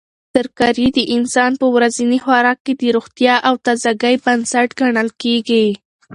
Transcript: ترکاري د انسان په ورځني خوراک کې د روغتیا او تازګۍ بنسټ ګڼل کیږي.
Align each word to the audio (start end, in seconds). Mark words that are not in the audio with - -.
ترکاري 0.35 0.87
د 0.97 0.99
انسان 1.15 1.51
په 1.61 1.67
ورځني 1.75 2.19
خوراک 2.25 2.57
کې 2.65 2.73
د 2.81 2.83
روغتیا 2.95 3.35
او 3.47 3.53
تازګۍ 3.65 4.15
بنسټ 4.25 4.69
ګڼل 4.79 5.09
کیږي. 5.21 5.65